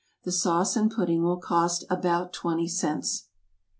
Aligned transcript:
The 0.23 0.31
sauce 0.31 0.75
and 0.75 0.89
pudding 0.89 1.21
will 1.21 1.37
cost 1.37 1.83
about 1.87 2.33
twenty 2.33 2.67
cents. 2.67 3.27